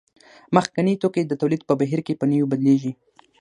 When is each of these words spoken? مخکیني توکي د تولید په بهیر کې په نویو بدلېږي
مخکیني 0.55 0.93
توکي 1.01 1.23
د 1.27 1.33
تولید 1.41 1.61
په 1.65 1.73
بهیر 1.79 1.99
کې 2.07 2.13
په 2.19 2.25
نویو 2.31 2.49
بدلېږي 2.51 2.91